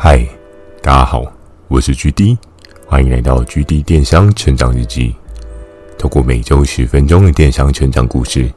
[0.00, 0.24] 嗨，
[0.80, 1.24] 大家好，
[1.66, 2.38] 我是 GD，
[2.86, 5.12] 欢迎来到 GD 电商成长日记。
[5.98, 8.48] 透过每周十分钟的电商成长故事，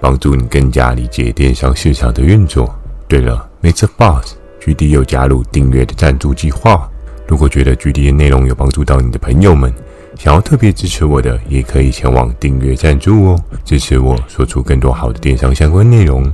[0.00, 2.74] 帮助你更加理解电商市场的运作。
[3.06, 3.86] 对了，Mr.
[3.96, 6.90] Boss，GD 又加入订阅的赞助计划。
[7.28, 9.72] 如果觉得 GD 的内容有帮助到你的朋友们，
[10.18, 16.28] 想要特别支持我的，也可以前往订阅赞助哦，支持我说出更多好的电商相关内容。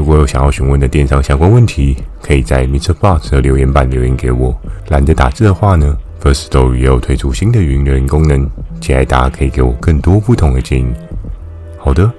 [0.00, 4.58] 如果有想要询问的电商相关问题，可以在 MixerBox 的留言板留言给我。
[4.88, 8.48] 懒得打字的话呢，Firstory 也有推出新的语音留言功能，
[8.80, 10.86] 期待大家可以给我更多不同的建议。
[11.76, 12.10] 好的，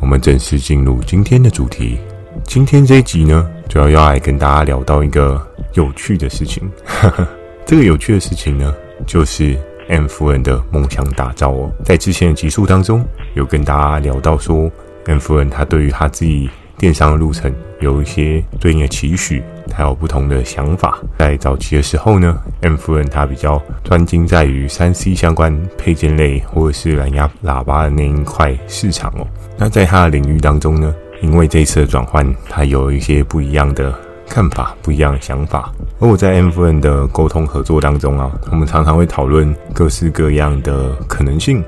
[0.00, 1.96] 我们正式进入今天的主题。
[2.42, 5.40] 今天这一集呢，主要要来跟大家聊到一个
[5.74, 6.68] 有趣的事情。
[7.64, 8.74] 这个有趣的事情呢，
[9.06, 9.56] 就是
[9.88, 11.70] M 夫人的梦想打造哦。
[11.84, 14.68] 在之前的集数当中，有跟大家聊到说
[15.06, 16.50] ，M 夫人她对于她自己。
[16.82, 19.40] 电商的路程有一些对应的期许，
[19.72, 20.98] 还有不同的想法。
[21.16, 29.24] 在早期的时候呢，M 夫人她比较专精在于三 C 相关配件类或者是蓝牙喇叭的那一块市场哦。
[29.56, 33.96] 那在她的领域当中呢，因为这一次的转换，她有一些不一样的
[34.28, 35.72] 看法、不一样的想法。
[36.00, 41.62] 而我在 M 夫人的沟通合作当中啊，我们常常会讨论各式各样的可能性。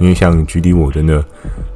[0.00, 1.24] 因为像举例我真的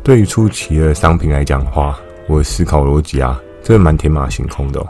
[0.02, 4.88] 对于初期的商品来讲的话，我的思考逻辑啊，真的蛮天马行空的哦，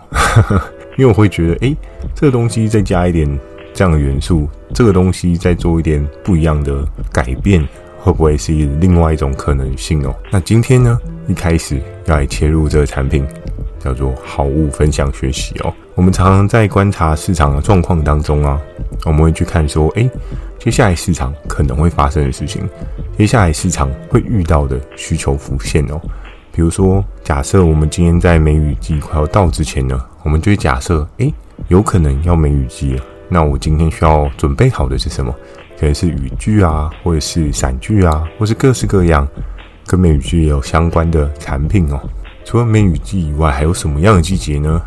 [0.96, 1.76] 因为我会觉得，诶，
[2.14, 3.28] 这个东西再加一点
[3.72, 7.66] 这样的元素，这个东西再做一点不一样的改变，
[7.98, 10.14] 会不会是另外一种可能性哦？
[10.30, 13.26] 那今天呢，一开始要来切入这个产品，
[13.80, 15.72] 叫做好物分享学习哦。
[15.96, 18.60] 我们常常在观察市场的状况当中啊，
[19.04, 20.10] 我们会去看说，诶，
[20.58, 22.62] 接下来市场可能会发生的事情，
[23.18, 26.00] 接下来市场会遇到的需求浮现哦。
[26.54, 31.34] 比如说，假设我们今天在梅雨季快要到之前呢，我们就会假设，诶，
[31.66, 33.02] 有可能要梅雨季了。
[33.28, 35.34] 那我今天需要准备好的是什么？
[35.76, 39.26] 可能是雨具啊，或者是伞具啊，或是各式各样
[39.84, 42.00] 跟梅雨季有相关的产品哦。
[42.44, 44.80] 除了梅雨季以外，还有什么样的季节呢？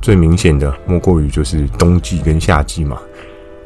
[0.00, 2.96] 最明显的莫过于就是冬季跟夏季嘛。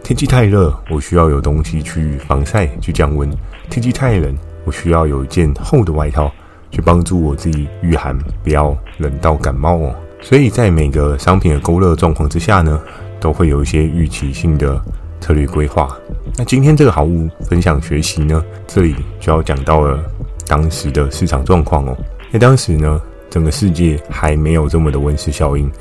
[0.02, 3.28] 天气太热，我需要有东西去防晒、去降温；
[3.68, 4.34] 天气太冷，
[4.64, 6.32] 我需要有一件厚的外套。
[6.76, 8.14] 去帮助我自己御寒，
[8.44, 9.96] 不要冷到感冒哦。
[10.20, 12.78] 所以在每个商品的勾勒状况之下呢，
[13.18, 14.78] 都会有一些预期性的
[15.18, 15.96] 策略规划。
[16.36, 20.04] 那今天这个好物分享学习呢，这里就要讲到了
[20.46, 21.96] 当时的市场状况哦。
[22.30, 23.00] 那当时呢，
[23.30, 25.72] 整个世界还没有这么的温室效应。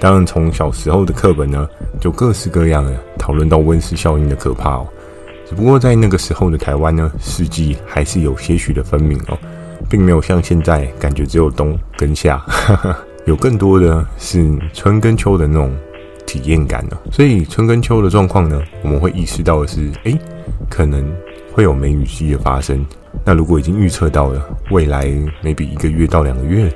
[0.00, 1.68] 当然，从小时候的课本呢，
[2.00, 4.88] 就各式各样的讨论到温室效应的可怕哦。
[5.48, 9.38] 只不过在那个时候的台湾呢，四季还是有些许的分明哦。
[9.90, 12.40] 并没有像现在感觉只有冬跟夏，
[13.26, 15.76] 有更多的是春跟秋的那种
[16.24, 16.96] 体验感呢。
[17.10, 20.16] 所以春跟秋的状况呢，我们会意识到的是，诶，
[20.70, 21.04] 可能
[21.52, 22.86] 会有梅雨季的发生。
[23.24, 24.40] 那如果已经预测到了
[24.70, 25.06] 未来
[25.42, 26.72] maybe 一个月到两个月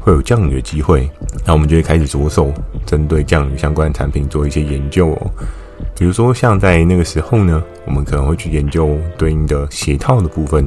[0.00, 1.10] 会有降雨的机会，
[1.44, 2.50] 那我们就会开始着手
[2.86, 5.30] 针对降雨相关的产品做一些研究哦。
[5.94, 10.66] 比如说像在那个时候呢，我们可能会去研究对应的鞋套的部分。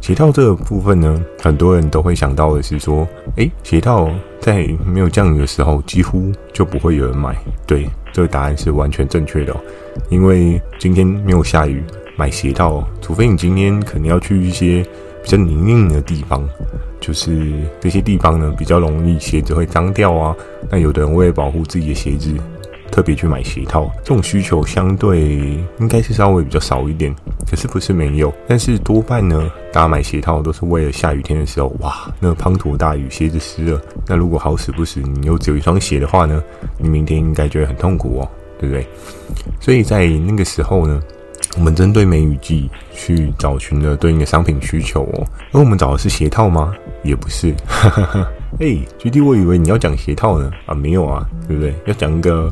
[0.00, 4.08] 鞋套这个部分呢，很多人都会想到的是说，诶，鞋套
[4.40, 7.36] 在没有降雨的时候，几乎就不会有人买。
[7.66, 9.54] 对，这个答案是完全正确的。
[10.10, 11.82] 因为今天没有下雨，
[12.16, 14.82] 买鞋套，除非你今天可能要去一些
[15.22, 16.46] 比较泥泞的地方，
[17.00, 20.36] 就是这些地方呢比较容易鞋子会脏掉啊。
[20.70, 22.34] 那有的人为了保护自己的鞋子。
[22.96, 25.20] 特别去买鞋套，这种需求相对
[25.78, 27.14] 应该是稍微比较少一点，
[27.46, 36.42] 可是不是没有，但是多半呢，大家买鞋套都是为了下雨天的时候，哇，那个滂沱大雨，鞋子湿了，那如果好死不死你又只有一双鞋的话呢，
[36.78, 38.86] 你明天应该觉得很痛苦哦，对不对？
[39.60, 40.98] 所以在那个时候呢，
[41.58, 46.72] 我们针对梅雨季去找寻了对应的商品需求哦，而我们找的是鞋套吗？
[47.02, 48.26] 也不是，哈哈哈。
[48.58, 51.74] 哎，具体我以为你要讲鞋套呢，啊，没有啊，对不对？
[51.84, 52.50] 要讲一个。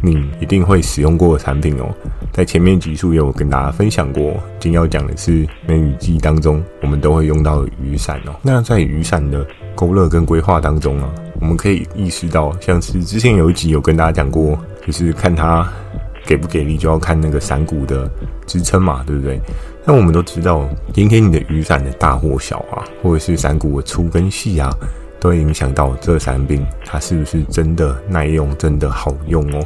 [0.00, 1.94] 你一定会使用过的产品哦，
[2.32, 4.34] 在前面集数也有跟大家分享过。
[4.58, 8.34] 今天要讲的是梅雨季当中，我们都会用到的雨伞哦。
[8.42, 11.08] 那在雨伞的勾勒跟规划当中啊，
[11.40, 15.70] 我们可以意识到，像是之前有一集有跟大家讲过，就是看它
[16.24, 18.10] 给不给力，就要看那个伞骨的
[18.46, 19.40] 支撑嘛，对不对？
[19.84, 24.72] 那我们都知道，今天你的雨伞的大或小啊，或者是伞骨的粗跟细啊，
[25.20, 29.64] 都会影响到这个产品它是不是真的耐用、真的好用哦。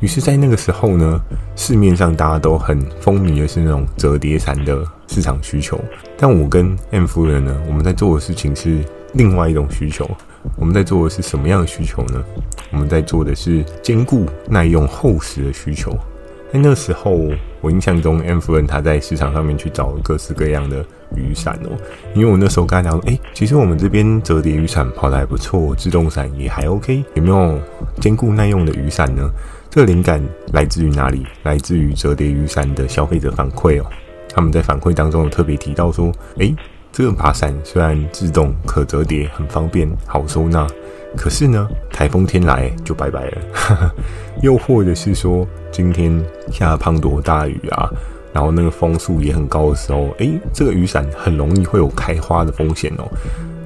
[0.00, 1.20] 于是，在那个时候呢，
[1.56, 5.80] 市面上大家都很风靡的是那种折叠伞的市场需求。
[6.16, 8.84] 但我跟 M 夫人呢，我们在做的事情是
[9.14, 10.08] 另外一种需求。
[10.56, 12.24] 我们在做的是什么样的需求呢？
[12.70, 15.90] 我们在做的是坚固耐用厚实的需求。
[16.50, 17.28] 在那时候，
[17.60, 20.82] 我印象中 M 夫人她在市场上面去找各式各样的
[21.14, 21.76] 雨伞哦，
[22.14, 27.60] 因为我那时候跟他讲说，哎、其实我们这边折叠雨伞跑得还不错，自动伞也还 OK，有没有
[28.00, 29.28] 坚固耐用的雨伞呢？
[29.78, 30.20] 这灵感
[30.52, 31.24] 来自于哪里？
[31.44, 33.86] 来自于折叠雨伞的消费者反馈哦，
[34.28, 36.56] 他们在反馈当中有特别提到说，哎、欸，
[36.90, 40.66] 这个把伞虽然自动可折叠，很方便，好收纳。
[41.16, 43.94] 可是呢，台风天来就拜拜了，
[44.42, 46.20] 又或者是说今天
[46.50, 47.88] 下了滂沱大雨啊，
[48.32, 53.08] 然后那个风速也很高的时候，哎，这个雨伞很容易会有开花的风险哦。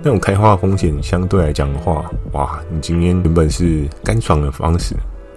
[0.03, 4.95] 那种开花的风险相对来讲的话，哇，你今天原本是干爽的方式，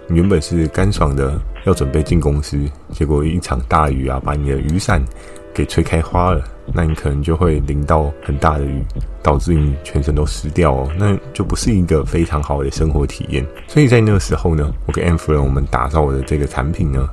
[0.08, 2.58] 你原本是干爽的要准备进公司，
[2.92, 5.04] 结果一场大雨啊，把你的雨伞
[5.52, 6.44] 给吹开花了。
[6.74, 8.82] 那你可能就会淋到很大的雨，
[9.22, 13.46] 导致你全身都湿掉哦，那就不是一个非常好的生活体验。
[13.68, 17.08] 所以在那个时候呢，我跟 M 夫人我们打造的这个产品呢，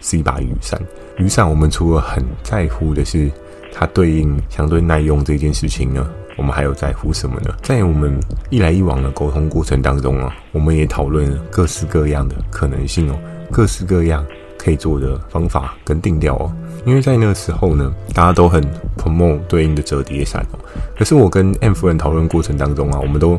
[0.00, 0.80] 是一把雨伞。
[1.18, 3.30] 雨伞我们除了很在乎的是
[3.72, 7.54] 它对应相对耐用这件事情呢，我们还有在乎什么呢？
[7.62, 8.18] 在我们
[8.50, 13.18] 一来一往的沟通过程当中啊，我们也讨论各式各样的可能性哦，
[13.50, 14.26] 各式各样
[14.58, 16.52] 可以做的方法跟定调哦。
[16.84, 18.62] 因为在那个时候呢，大家都很
[18.98, 20.58] promote 对应的折叠伞哦。
[20.98, 23.38] 可是我跟 M 夫人讨论过程当中啊，我们都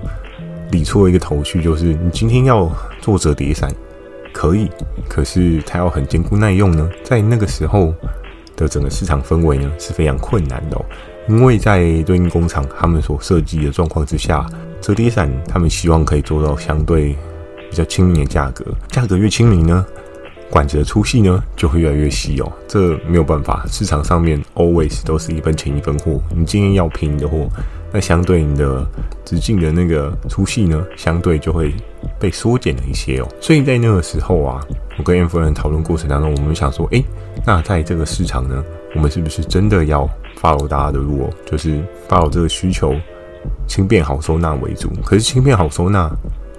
[0.72, 2.72] 理出一个头绪，就是你今天要
[3.02, 3.70] 做折叠伞，
[4.34, 4.70] 可以，
[5.08, 6.90] 可是它要很坚固耐用呢。
[7.04, 7.94] 在那个时候
[8.56, 10.82] 的整个市场氛围呢，是非常困难的。
[11.28, 14.46] 因为在对应工厂他们所设计的状况之下，
[14.82, 17.16] 折叠伞他们希望可以做到相对
[17.70, 19.86] 比较亲民的价格，价格越亲民呢，
[20.50, 22.52] 管子的粗细呢，就会越来越细哦。
[22.68, 26.22] 这没有办法，市场上面 always 都是一分钱一分货。
[26.36, 27.50] 你今天要便宜的货，
[27.92, 28.86] 那相对你的
[29.26, 31.74] 直径的那个粗细呢，相对就会
[32.20, 33.28] 被缩减了一些哦。
[33.42, 34.62] 所以在那个时候啊，
[34.98, 37.04] 我跟 M 夫人讨论过程当中，我们想说，诶，
[37.44, 38.64] 那在这个市场呢，
[38.96, 40.10] 我们是不是真的要
[40.42, 41.30] follow 大家的路哦？
[41.46, 42.96] 就是 follow 这个需求，
[43.68, 44.90] 轻便好收纳为主。
[45.04, 46.10] 可是轻便好收纳，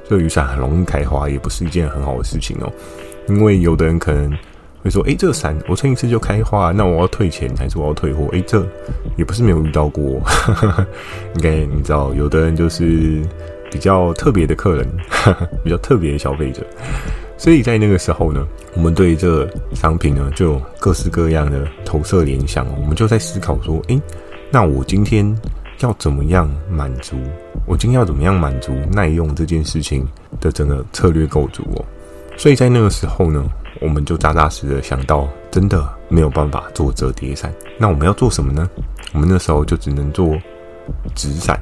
[0.08, 2.70] 这个雨伞很容易开花，也不是一件很好的事情哦。
[3.28, 4.30] 因为有的人可能
[4.82, 8.64] 会说：“哎，这个伞我撑一次就开花，那我要退钱还是我要退货？”哎，这
[9.16, 10.20] 也不是没有遇到过。
[11.34, 13.20] 应该你知道，有的人就是
[13.72, 14.86] 比较特别的客人，
[15.64, 16.62] 比较特别的消费者。
[17.38, 22.66] 所以在那个时候呢，我们对这商品呢，就有各式各样的投射联想。
[22.80, 24.00] 我们就在思考说：“哎，
[24.50, 25.36] 那我今天
[25.80, 27.16] 要怎么样满足？
[27.66, 30.06] 我今天要怎么样满足耐用这件事情
[30.40, 31.84] 的整个策略构筑哦？”
[32.38, 33.44] 所以在那个时候呢，
[33.80, 38.68] 我们就扎扎实的想到，真的没有办法做折叠伞，那我们要做什么呢？
[39.12, 40.36] 我们那时候就只能做
[41.14, 41.58] 纸伞。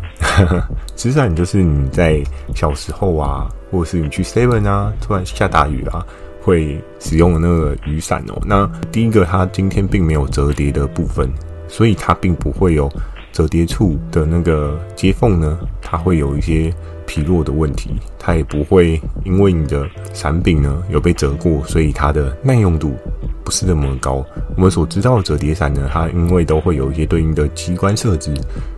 [0.96, 2.22] 纸伞就是你在
[2.54, 6.06] 小时候啊，或是你去 Seven 啊，突然下大雨啊，
[6.40, 8.40] 会使用那个雨伞哦。
[8.46, 11.28] 那第一个，它今天并没有折叠的部分，
[11.66, 12.88] 所以它并不会有
[13.32, 16.72] 折叠处的那个接缝呢，它会有一些。
[17.06, 22.96] 疲弱的问题，它也不会因为你的伞柄呢有被折过，所以它的耐用度
[23.44, 24.24] 不是那么高。
[24.56, 28.32] 我们所知道的折叠伞呢，它因为都会有一些对应的机关设置，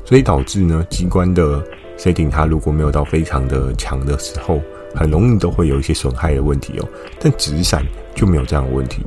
[0.05, 1.65] 所以导致呢机关的
[1.97, 4.61] setting 它如果没有到非常的强的时候，
[4.97, 6.89] 很容易都会有一些损害的问题哦。
[7.21, 9.03] 但纸伞就没有这样的问题，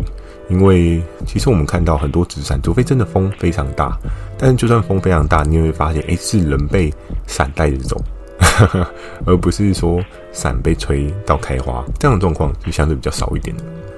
[0.49, 3.97] 因为其实我们看到很多纸伞，除非真的风非常大，
[4.37, 6.93] 但是就算风非常大，你也会发现，诶，是人被
[7.27, 8.01] 伞带着走。
[9.25, 13.53] 而不是说伞被吹到开花这样的状况，就相对比较少一点。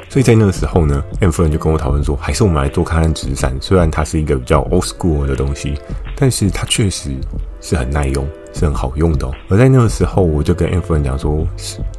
[0.09, 3.55] 所以在那个时候呢，M 夫人就跟我讨论说，还是我们来做看看纸伞。
[3.61, 5.79] 虽然它是一个比较 old school 的东西，
[6.15, 7.11] 但是它确实
[7.61, 9.33] 是很耐用，是很好用的哦。
[9.49, 11.45] 而在那个时候，我就跟 M 夫人讲说，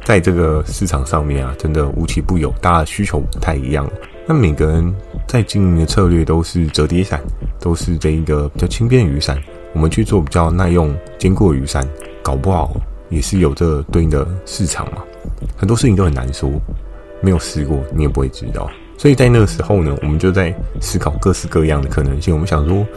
[0.03, 3.89] 在这个市场上面啊，真的无奇不有，大家需求不太一样。
[4.25, 4.95] 那每个人
[5.27, 7.21] 在经营的策略都是折叠伞，
[7.59, 9.37] 都是这一个比较轻便雨伞。
[9.73, 11.87] 我们去做比较耐用、坚固的雨伞。
[12.21, 12.73] 搞不好
[13.09, 15.03] 也是有这对应的市场嘛，
[15.57, 16.49] 很多事情都很难说，
[17.19, 18.71] 没有试过你也不会知道。
[18.97, 22.33] 所以在那个时候呢，我们就在思考各式各样的可能性。
[22.33, 22.87] 我们想说，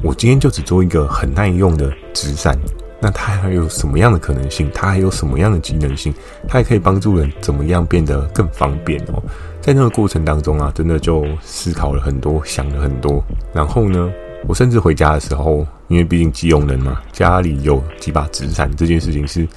[0.00, 2.56] 我今天就只做一个很耐用的纸伞，
[3.00, 4.70] 那它还有什么样的可能性？
[4.74, 6.12] 它还有什么样的机能性？
[6.46, 9.22] 它还可以帮助人怎么样变得更方便哦？
[9.60, 14.10] 在那个过程当中啊，真的就思考了很多，想了很多，然后呢，
[14.46, 15.66] 我甚至回家的时候。
[15.88, 19.48] 因为毕竟急用人嘛，家里有几把纸伞这件事情是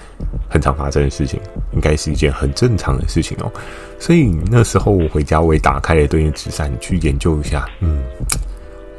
[0.50, 1.38] 很常发生的事情，
[1.74, 3.52] 应该是一件很正常的事情哦。
[4.00, 8.02] 所以那时候我回家，我也打开了对应纸伞去研究一下，嗯，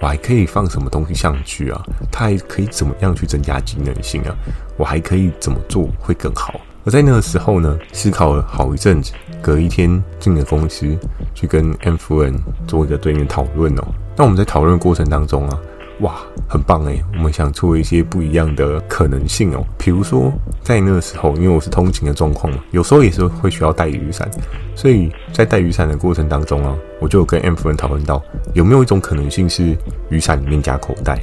[0.02, 1.80] 我还可以放什么东西上去啊？
[2.10, 4.34] 它还可以怎么样去增加机能性啊？
[4.76, 6.60] 我还可以怎么做会更好？
[6.84, 10.98] 而在那个时候呢，思考了好一阵子，隔一天进了公司，
[11.36, 12.34] 去跟 M 夫人
[12.66, 13.84] 做一个对面讨论哦。
[14.16, 15.60] 那我们在讨论过程当中啊，
[16.02, 16.16] 哇，
[16.48, 19.64] 很棒诶，我们想出一些不一样的可能性哦。
[19.78, 24.28] 比如说，在那个时候，因为我是通勤的状况嘛，有时候也是会需要带雨伞，
[24.74, 28.20] 所以在带雨伞的过程当中啊，我就跟 M 夫人讨论到，
[28.52, 29.76] 有没有一种可能性是
[30.10, 31.20] 雨伞里面加口袋。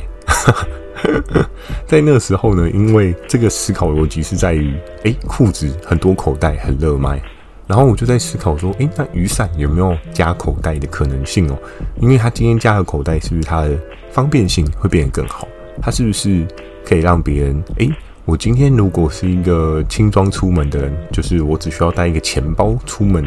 [1.85, 7.21] 在那个时候呢，因为这个思考逻辑是在于，诶，裤子很多口袋很热卖，
[7.69, 11.55] 然后我就在思考说，诶，那雨伞有没有加口袋的可能性哦？
[12.01, 13.77] 因为它今天加了口袋，是不是它的
[14.09, 15.47] 方便性会变得更好？
[15.79, 16.47] 它是不是
[16.83, 17.87] 可以让别人，诶，
[18.25, 23.23] 我今天如果是一个轻装出门的人，就是我只需要带一个钱包出门。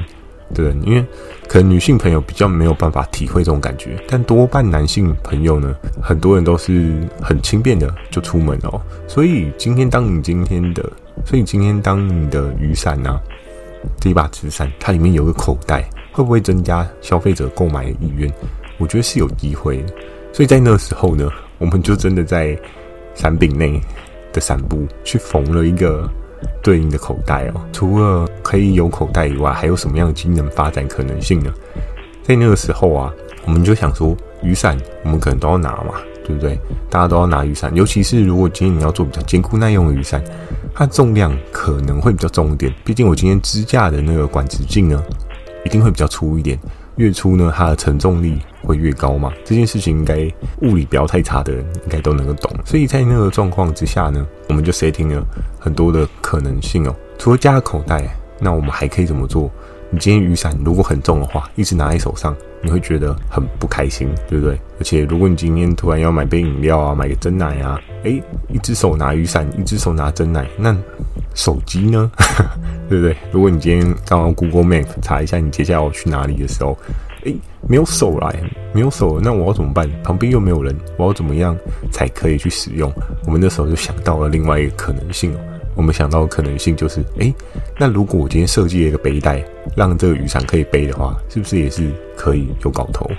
[0.53, 1.07] 对，因为
[1.49, 5.73] 可能女性朋友比较没有办法体会这种感觉，但多半男性朋友呢，
[6.03, 8.79] 很多人都是很轻便的就出门哦。
[9.07, 10.83] 所以今天当你今天的，
[11.25, 13.19] 所以今天当你的雨伞啊，
[14.01, 18.33] 这一把纸伞，它里面有个口袋，会不会增加消费者购买的意愿？
[18.79, 19.85] 我觉得是有机会。
[20.33, 22.59] 所以在那时候呢，我们就真的在
[23.15, 23.81] 伞柄内
[24.33, 26.11] 的伞布去缝了一个。
[26.61, 31.55] 对应的口袋哦，除了可以有口袋以外，还有什么样的机能发展可能性呢？
[32.25, 36.59] 在那个时候啊，我们就想说，雨伞我们可能都要拿嘛，对不对？
[36.89, 40.23] 大家都要拿雨伞，尤其是如果今天你要做比较坚固耐用的雨伞，
[40.75, 42.73] 它重量可能会比较重一点。
[42.85, 45.03] 毕竟我今天支架的那个管直径呢，
[45.65, 46.59] 一定会比较粗一点。
[46.97, 49.33] 越粗呢，它的承重力会越高嘛。
[49.45, 52.55] 这件事情应该物理不要太差的人应该都能够懂。
[52.67, 55.25] 所以在那个状况之下呢，我们就 setting 了
[55.59, 56.95] 很多的可能性哦。
[57.19, 59.51] 除了加口袋，那我们还可以怎么做？
[59.95, 64.59] 你今天雨伞如果很重的话，一直拿在手上，你会觉得很不开心，对不对？
[64.81, 70.75] 而且如果你今天突然要买杯饮料啊，买个真奶啊，诶，一只手拿雨伞，一只手拿真奶，那
[71.35, 72.11] 手机呢？
[72.89, 73.15] 对不对？
[73.31, 76.75] 如果你今天刚刚 Google Map 查一下你接下来要去哪里的时候，
[77.25, 77.37] 诶，
[77.69, 78.35] 没有手来，
[78.73, 79.87] 没有手，那我要怎么办？
[80.03, 81.55] 旁边又没有人，我要怎么样
[81.91, 82.91] 才可以去使用？
[83.27, 85.39] 我们那时候就想到了另外一个可能性哦。
[85.75, 87.35] 我们想到的可能性就是，诶，
[87.79, 89.43] 那如果我今天设计了一个背带，
[89.77, 93.11] 让这个雨伞可以背的话，是不是也是可以有搞头？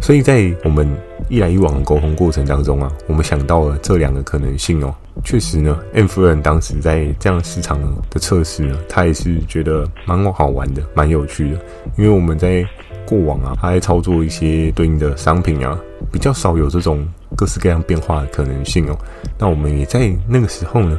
[0.00, 0.88] 所以在我们
[1.28, 4.94] 一来一往的沟通过程当中啊，我们想到了这两个可能性哦。
[5.24, 11.58] 确实呢，M 夫人当时在这样市场的测试呢，她也是觉得蛮好玩的，蛮有趣的。
[11.98, 12.64] 因为我们在
[13.04, 15.78] 过往啊，她在操作一些对应的商品啊，
[16.12, 17.06] 比较少有这种
[17.36, 18.96] 各式各样变化的可能性哦。
[19.36, 20.98] 那我们也在那个时候呢。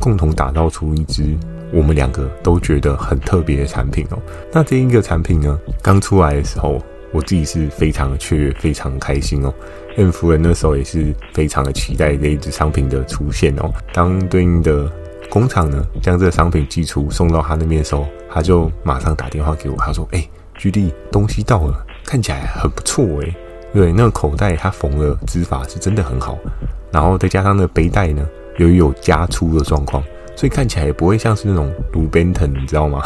[0.00, 1.36] 共同打造出一支
[1.72, 4.18] 我们两个都觉得很特别的产品哦。
[4.52, 6.80] 那这一个产品呢，刚出来的时候，
[7.12, 9.52] 我自己是非常的雀跃，非常开心哦。
[9.96, 13.72] M 夫人那时候也是非常的期待这一支商品的出现哦。
[13.92, 14.90] 当对应的
[15.30, 20.28] 工厂呢，将这个商品寄出送到他那边的时候，他就马上打电话给我，他说：“哎
[20.58, 23.34] ，GD，东西到了，看起来很不错哎。
[23.72, 26.38] 对，那个口袋它缝的织法是真的很好，
[26.92, 28.26] 然后再加上那个背带呢。”
[28.58, 30.02] 由于有加粗的状况，
[30.34, 33.02] 所以看起来也不会像是那种鲁宾腾，你知道吗？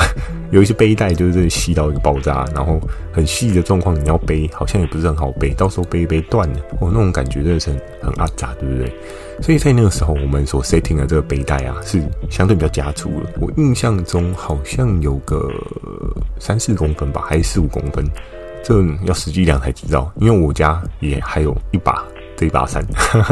[0.50, 2.80] 有一些背带就是这里细到一个爆炸，然后
[3.12, 8.92] 很细的状况，你要背好像也不是很好背，到时候背一背断了，哦，那种感觉真的是很很阿杂，对不对？
[9.40, 13.30] 所以在那个时候，我们所 setting 的这个背带啊，是相对比较加粗了。
[13.40, 15.48] 我印象中好像有个
[16.38, 18.04] 三四公分吧，还是四五公分，
[18.62, 22.04] 这要实际量才知道，因为我家也还有一把。
[22.40, 22.82] 这把伞，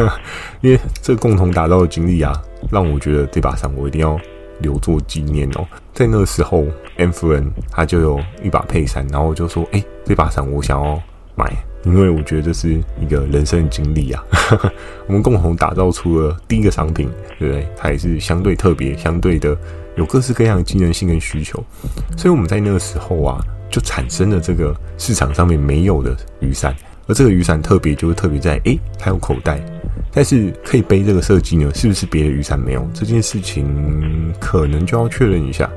[0.61, 2.31] 因为这共同打造的经历啊，
[2.71, 4.21] 让我觉得这把伞我一定要
[4.61, 5.67] 留作纪念哦。
[5.95, 6.67] 在那个时候
[6.99, 11.00] ，M 夫人她就有一把配伞，然后我就说：“哎，这把伞我想要
[11.35, 11.50] 买，
[11.85, 14.23] 因为我觉得这是一个人生的经历啊。
[15.09, 17.67] ”我们共同打造出了第一个商品，对不对？
[17.79, 19.57] 它也是相对特别、相对的
[19.97, 21.65] 有各式各样的机能性跟需求，
[22.15, 26.77] 所以我们在那个时候啊，就产生了这个市场上面没有的雨伞。
[27.09, 29.59] 而这个雨伞特别就是特别在，诶，它有口袋，
[30.12, 32.87] 但是可以背这个设计呢，是不是别的雨伞没有？
[32.93, 35.69] 这件事情可能就要确认一下，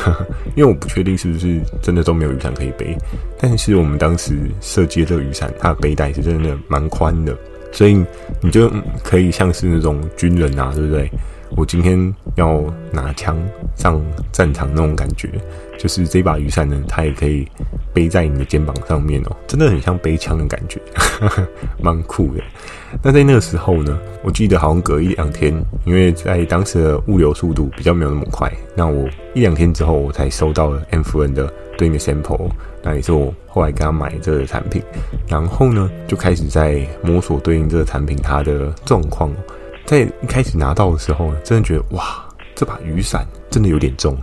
[0.54, 2.96] 因为我不确定是不是真的都没有雨伞可以背。
[3.40, 7.34] 但是我们当时设计这个雨伞，它的背带是真的蛮宽的，
[7.72, 8.04] 所以
[8.42, 8.70] 你就
[9.02, 11.10] 可以像是那种军人啊，对不对？
[11.56, 13.38] 我今天要拿枪
[13.76, 14.00] 上
[14.32, 15.28] 战场那种感觉，
[15.78, 17.46] 就是这把雨伞呢，它也可以
[17.92, 20.80] 背在你的肩膀上面哦，真的很像背枪的感觉，
[21.80, 22.42] 蛮酷的。
[23.02, 32.50] 那在那个时候呢，我记得好像隔一两天，因为在当时的物流速度比较没有那么快，那我一两天之后我才收到了 M 夫人的对应的 sample，
[32.82, 34.82] 那也是我后来跟他买这个产品，
[35.28, 39.32] 然后呢就开始在摸索对应这个产品它的状况。
[39.84, 42.24] 在一开始拿到的时候，真的觉得哇，
[42.54, 44.16] 这把雨伞真的有点重。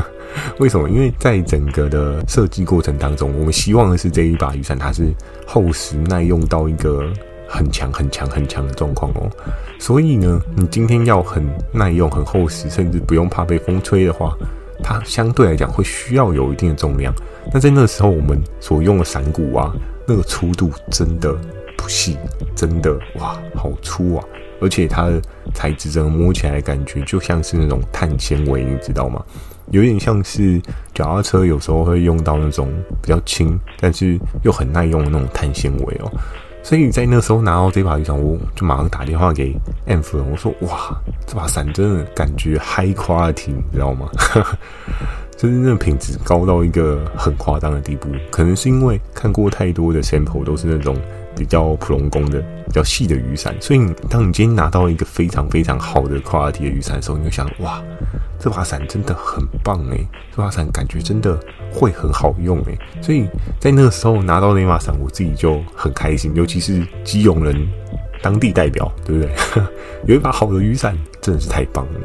[0.58, 0.88] 为什么？
[0.88, 5.12] 因为在整个的设计过程当中，我们希望的是这一把雨伞它是
[5.46, 7.12] 厚实耐用到一个
[7.46, 9.30] 很强、很强、很强的状况哦。
[9.78, 14.34] 所以呢，你今天要很耐用、很厚实，甚至不用怕被风吹的话，
[14.82, 17.12] 它相对来讲会需要有一定的重量。
[17.52, 19.70] 那在那个时候，我们所用的伞骨啊，
[20.06, 21.36] 那个粗度真的
[21.76, 22.16] 不细，
[22.56, 24.24] 真的哇，好粗啊！
[24.62, 25.20] 而且它的
[25.52, 29.22] 材质，真的摸起来感觉就像是那种碳纤维，你知道吗？
[29.70, 30.60] 有点像是
[30.94, 32.68] 脚踏车有时候会用到那种
[33.02, 36.12] 比较轻，但是又很耐用的那种碳纤维哦。
[36.62, 39.52] 所以在那时候拿到这把雨伞，我就马上打电话给
[39.86, 44.08] M 夫人，我说：“哇，这把伞真的感觉 high quality，你知道吗？
[45.42, 48.08] 就是那品质高到一个很夸张的地步。
[48.30, 50.96] 可能是因为看过太多的 sample 都是那种。”
[51.34, 53.80] 比较普通工的、比较细的雨伞，所以
[54.10, 57.82] 当你今天拿到一个非常非常好的夸阿提的雨伞的时候，你就想：哇，
[58.38, 60.06] 这把伞真的很棒诶！
[60.30, 61.40] 这把伞感觉真的
[61.72, 62.78] 会很好用诶！
[63.00, 63.26] 所以
[63.58, 67.66] 在那个时候拿到那把伞，我自己就很开心，尤其是基隆人
[68.20, 69.32] 当地代表，对不对？
[70.06, 72.00] 有一把好的雨伞，真的是太棒了。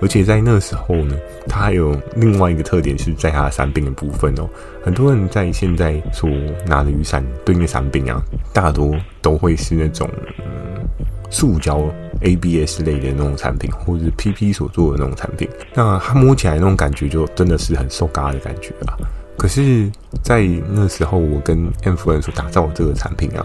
[0.00, 1.16] 而且在那时候呢，
[1.48, 4.48] 它还有另外一个特点是在它的伞柄的部分哦。
[4.82, 6.30] 很多人在现在所
[6.66, 10.88] 拿的雨伞对应的伞柄啊，大多都会是那种、嗯、
[11.30, 11.82] 塑胶
[12.20, 15.48] ABS 类的那种产品，或者是 PP 所做的那种产品。
[15.74, 18.96] 那它摸起来那种感觉就真的是很瘦嘎的感觉啊。
[19.36, 19.90] 可是，
[20.22, 23.44] 在那时候我跟 M 夫人所打造的这个产品啊。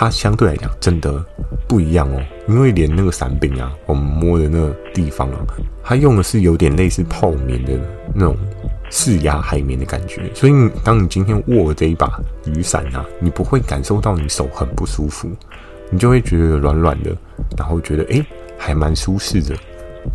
[0.00, 1.22] 它相对来讲真的
[1.68, 5.44] 不一样哦，因为连那个伞柄啊，我们摸的那个地方啊，
[5.84, 7.78] 它用的是有点类似泡棉的
[8.14, 8.34] 那种
[8.90, 10.52] 释压海绵的感觉，所以
[10.82, 15.28] 当你今天握这一把雨伞啊，你不会感受到你手很不舒服，
[15.90, 17.14] 你就会觉得软软的，
[17.58, 18.24] 然后觉得诶
[18.56, 19.54] 还蛮舒适的，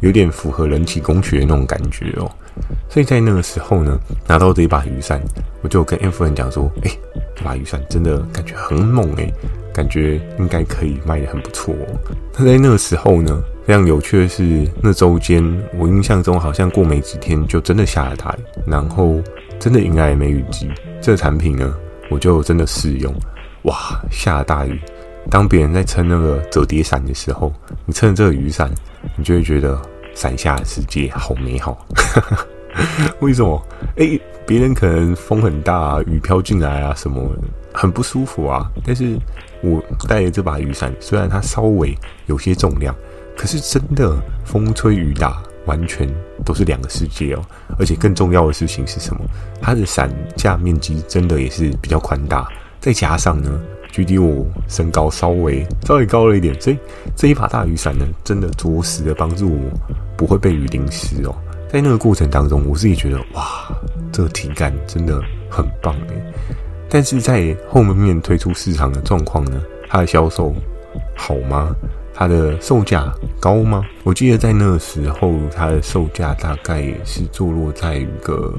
[0.02, 2.28] 有点符合人体工学的那种感觉哦。
[2.90, 5.22] 所以在那个时候呢，拿到这一把雨伞，
[5.62, 6.90] 我就跟 M 夫人讲说，诶
[7.36, 9.32] 这把雨伞真的感觉很猛诶。
[9.76, 12.00] 感觉应该可以卖得很不错哦。
[12.38, 15.44] 那在那个时候呢，非常有趣的是，那周间
[15.78, 19.22] 我印象中好像过没几天就真的下了大雨，然后
[19.60, 20.72] 真的迎来梅雨季。
[21.02, 21.76] 这个产品呢，
[22.10, 23.14] 我就真的试用，
[23.64, 24.80] 哇，下了大雨。
[25.30, 27.52] 当别人在撑那个折叠伞的时候，
[27.86, 28.72] 你撑着这个雨伞，
[29.18, 29.78] 你就会觉得
[30.14, 31.86] 伞下的世界好美好。
[33.20, 33.62] 为什么？
[33.98, 37.22] 诶，别人可能风很大，雨飘进来啊，什么
[37.74, 39.18] 很不舒服啊，但是。
[39.66, 41.98] 我带的这把雨伞，虽然它稍微
[42.28, 42.96] 有些重量，
[43.36, 46.08] 可是真的风吹雨打，完全
[46.46, 47.42] 都是两个世界哦。
[47.80, 49.22] 而且更重要的事情是什么？
[49.60, 52.48] 它的伞架面积真的也是比较宽大，
[52.80, 53.60] 再加上呢，
[53.92, 56.78] 距离我身高稍微稍微高了一点，所以
[57.16, 59.72] 这一把大雨伞呢，真的着实的帮助我
[60.16, 61.36] 不会被雨淋湿哦。
[61.68, 63.68] 在那个过程当中，我自己觉得哇，
[64.12, 66.34] 这个体感真的很棒诶。
[66.90, 69.62] 但是在后面推出市场的状况呢？
[69.88, 70.54] 它的销售
[71.16, 71.76] 好吗？
[72.14, 73.84] 它的售价高吗？
[74.04, 78.54] 我记得在那个时候，它的售价大概也是坐落在一个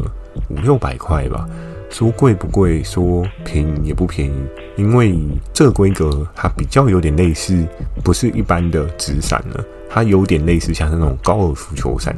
[0.48, 1.48] 五六百块吧。
[1.88, 4.34] 说贵不贵，说便宜也不便宜，
[4.76, 5.16] 因为
[5.52, 7.64] 这规格它比较有点类似，
[8.04, 12.14] 不是一般的纸伞了，它有点类似像那种高尔夫球伞。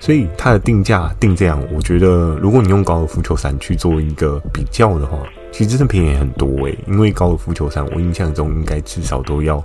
[0.00, 5.18] 所以它的定价定这样，我觉得如果你用高尔夫球伞去做一个比较的话，
[5.52, 9.62] 其实真的便宜很多诶、因为高尔夫球场我印象中应该至少都要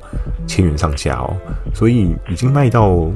[0.47, 1.35] 千元上下哦，
[1.73, 3.13] 所以已经卖到五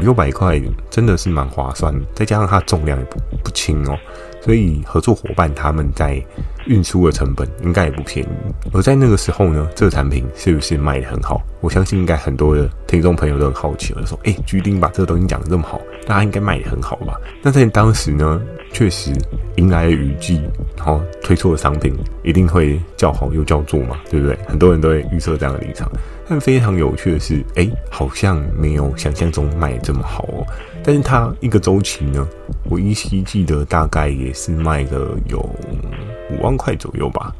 [0.00, 1.94] 六百块，真的是蛮划算。
[2.14, 3.96] 再加上它重量也不不轻哦，
[4.40, 6.22] 所以合作伙伴他们在
[6.66, 8.28] 运输的成本应该也不便宜。
[8.72, 11.42] 而在那个时候呢，这个产品是不是卖得很好？
[11.60, 18.40] 我相信应该很多的听众朋友都很好奇了，说：“诶，G 丁把这个东西讲得这么好，大家应该卖得很好吧？”那在当时呢？
[18.70, 19.10] 确实
[19.56, 20.42] 迎来雨季，
[20.76, 24.38] 然后推出的商品一定会叫好又叫座嘛，对不对？
[24.46, 25.90] 很多人都会预测这样的立场。
[26.28, 30.46] 但非常有趣的是，哎，好像没有想象中卖这么好哦。
[30.82, 32.26] 但是它一个周期呢，
[32.64, 35.38] 我依稀记得大概也是卖了有
[36.30, 37.32] 五万块左右吧，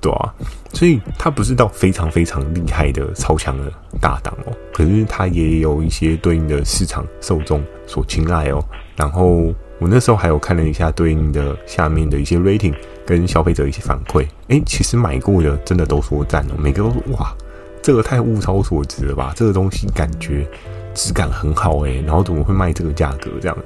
[0.00, 0.34] 对啊。
[0.72, 8.64] 所以它不是到非常非常厉害的超强的大档哦，可是它也有一些对应的市场受众所青睐哦，
[8.96, 9.54] 然后。
[9.78, 12.72] 我那时候还有看了一下对应的下面的一些 rating
[13.04, 17.34] 跟消费者一些反馈，诶，其实买过的真的都说赞哦，每个都说哇，
[17.82, 20.46] 这个太物超所值了吧，这个东西感觉
[20.94, 23.56] 质感很好诶，然后怎么会卖这个价格这样？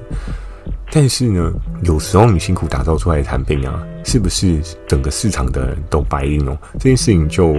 [0.89, 1.51] 但是呢，
[1.83, 6.57] 有时候你辛苦打造出来的产品啊，是不是整个市场的人都白印哦？
[6.73, 7.53] 这件事情就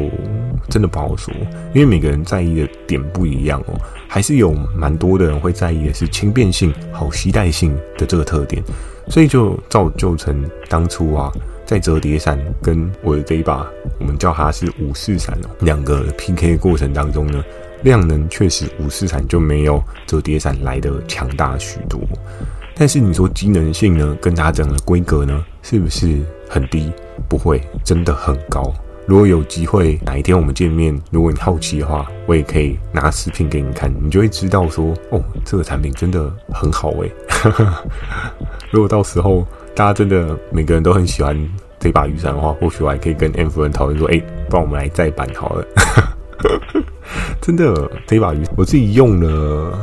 [0.68, 1.32] 真的不好说，
[1.74, 3.78] 因为每个人在意的点不一样哦。
[4.10, 8.62] 还是有蛮多的人会在意的是轻便性、好携带性的这个特点，
[9.08, 11.30] 所以就造就成当初啊，
[11.66, 13.66] 在折叠伞跟我的这一把，
[14.00, 17.44] 我们叫它是五四伞哦，两个 PK 过程当中呢，
[17.82, 22.00] 量能确实五四伞就没有折叠伞来得强大许多。
[22.74, 26.92] 但是你说机能性呢，跟它整个规格呢，是不是很低？
[27.28, 28.72] 不会，真的很高。
[29.04, 37.12] 如果有机会哪一天我们见面，如果你好奇的话，我也可以拿视频给你看，你就会知道说，哦，这个产品真的很好诶。
[38.70, 41.36] 如果到时候大家真的每个人都很喜欢
[41.80, 45.66] 这把雨伞的话，或许我还可以跟 M 夫人讨论说，哎，不然我们来再版好了。
[47.40, 49.78] 真的，这把雨我自己用了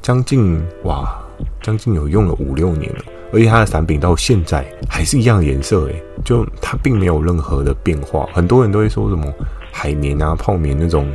[0.00, 1.20] 将近哇。
[1.60, 3.00] 将近有用了五六年了，
[3.32, 8.28] 而且它的伞柄到现在还是一样的颜色，诶，就它并没有任何的变化。
[8.32, 9.32] 很多人都会说什么
[9.72, 11.08] 海绵啊、泡棉那种，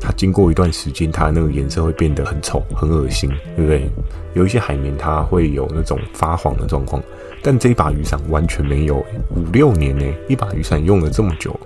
[0.00, 3.88] 它经过一段时间，它那个颜色会变得很丑、很恶心，对不对？
[4.34, 7.00] 有一些海绵它会有那种发黄的状况，
[7.42, 8.96] 但这一把雨伞完全没有，
[9.36, 11.58] 五六年呢，一把雨伞用了这么久，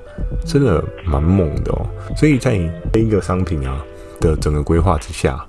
[0.44, 1.86] 真的蛮猛的哦。
[2.16, 2.58] 所以在
[2.92, 3.84] 这一个商品啊
[4.20, 5.44] 的整个规划之下。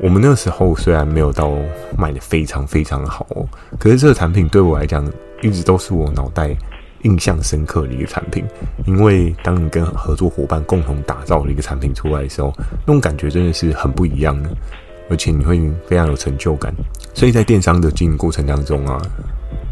[0.00, 1.52] 我们那时候虽然没有到
[1.96, 3.44] 卖得非常非常好哦，
[3.80, 5.04] 可是这个产品对我来讲
[5.42, 6.56] 一直都是我脑袋
[7.02, 8.44] 印象深刻的一个产品。
[8.86, 12.54] 因为当你跟合作伙伴共同打造了一个产品出来的时候，
[12.86, 14.48] 那种感觉真的是很不一样的，
[15.10, 16.72] 而且你会非常有成就感。
[17.12, 19.02] 所以在电商的经营过程当中啊。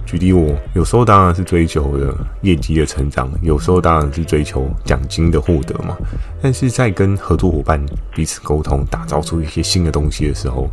[0.07, 5.97] 举例，我有时候当然是追求的业绩的成长，有时候当然是追求奖金的获得嘛。
[6.41, 10.71] 但是在跟合作伙伴彼此沟通，打造出一些新的东西的时候，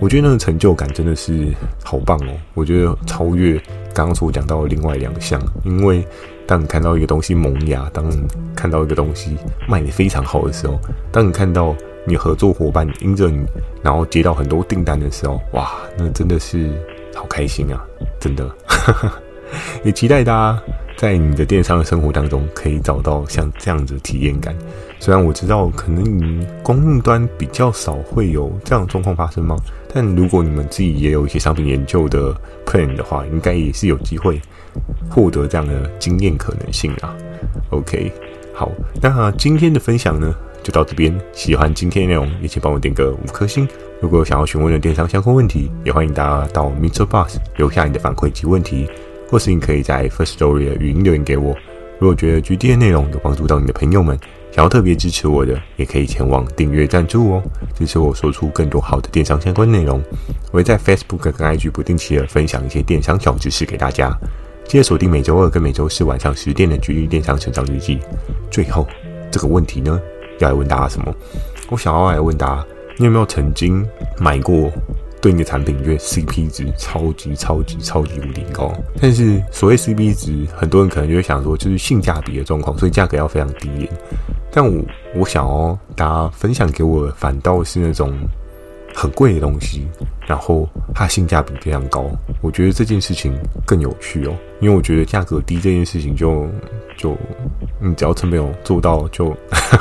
[0.00, 1.46] 我觉得那个成就感真的是
[1.84, 2.34] 好棒哦！
[2.54, 3.56] 我觉得超越
[3.94, 6.04] 刚刚所讲到的另外两项，因为
[6.44, 8.20] 当你看到一个东西萌芽，当你
[8.56, 9.36] 看到一个东西
[9.68, 10.76] 卖得非常好的时候，
[11.12, 11.72] 当你看到
[12.04, 13.46] 你合作伙伴因着你，
[13.80, 16.68] 然后接到很多订单的时候，哇，那真的是
[17.14, 17.80] 好开心啊！
[18.20, 18.48] 真的。
[19.84, 20.62] 也期待大家
[20.96, 24.56] 在你的电商的生活当中可以找到像这样子的体验感。
[24.98, 29.54] 虽然我知道可能你供应端比较少会有这样的状况发生吗？
[29.92, 34.40] 但如果你们自己也有一些商品研究的 plan 的话，应该也是有机会
[35.10, 37.14] 获得这样的经验可能性啊。
[37.70, 38.10] OK，
[38.54, 38.72] 好，
[39.02, 41.12] 那今天的分享呢，就到这边。
[41.32, 43.68] 喜欢今天的内容，也请帮我点个五颗星。
[44.00, 48.88] 如果想要询问的电商相关问题，也欢迎大家到 MixerBox 留下你的反馈及问题，
[49.30, 51.54] 或是你可以在 First Story 的语音留言给我。
[51.98, 54.18] 如果觉得 GD 的内容有帮助到你的朋友们，
[54.50, 57.42] 想要特别支持我的，也可以前往订阅赞助哦，
[57.74, 60.02] 支持我说出更多好的电商相关内容。
[60.50, 64.12] 我会在 Facebook 跟 IG 不定期的分享一些电商小知识给大家。
[64.64, 68.00] 记得锁定每周二跟每周四晚上十点的 GD 电商成长日记。
[68.50, 68.86] 最后
[69.30, 70.00] 这个问题呢，
[70.42, 71.14] 要来问大家什么？
[71.70, 72.66] 我想要来问大家。
[72.98, 73.84] 你有没有曾经
[74.18, 74.70] 买过
[75.20, 78.70] 对你的产品觉得 CP 值超级超级超级无敌高？
[79.00, 83.88] 但是所谓 CP 值，很多人可能就会想说，就是性价比的状况，所以价格要非常低。
[84.52, 88.12] 但我我想哦，大家分享给我反倒是那种
[88.94, 89.86] 很贵的东西，
[90.26, 92.10] 然后它性价比非常高。
[92.40, 96.46] 我觉得这件事情更有趣哦，因为我觉得价格低这件事情就
[96.96, 97.16] 就。
[97.84, 99.36] 你只要成本有做到就，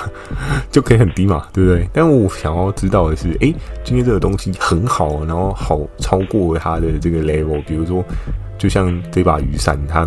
[0.72, 1.88] 就可以很低嘛，对不对？
[1.94, 8.04] 但我想要知道的是，诶，今天这个东西很好，然后好超过它的这个 level，比如说，
[8.58, 10.04] 就像这把雨伞，它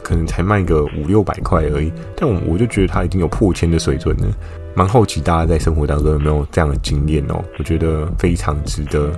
[0.00, 4.26] 可能才卖个五六百块而已，但我我就觉得它已经有破千的水准了。
[4.74, 7.42] 蛮好奇大家在生活当中有没有这样的经验哦？
[7.58, 9.12] 我觉得非常值得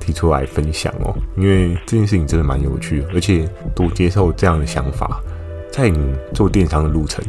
[0.00, 5.20] 提出来分享哦，因为这件事情真的蛮有趣，而且多接受这样的想法，
[5.70, 7.24] 在你做电商的路程。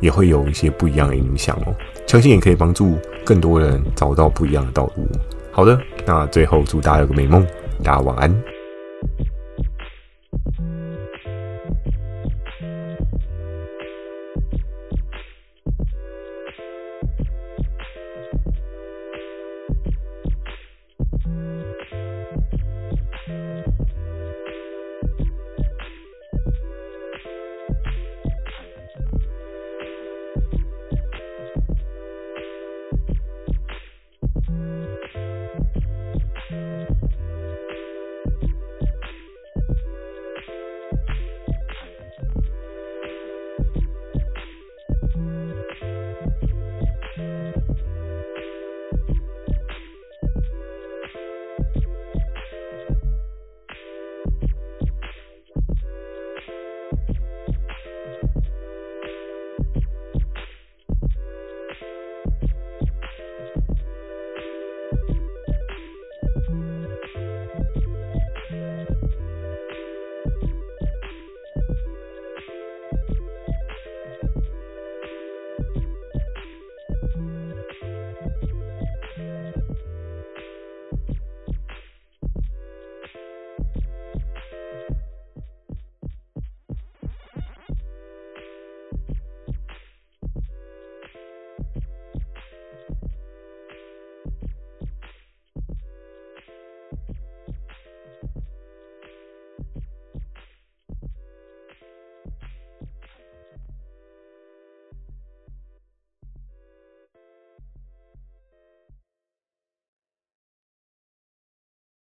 [0.00, 1.74] 也会有一些不一样的影响哦，
[2.06, 5.06] 相信也可以帮助更多人找到不一样的道路。
[5.52, 7.46] 好的，那最后祝大家有个美梦，
[7.84, 8.59] 大家晚安。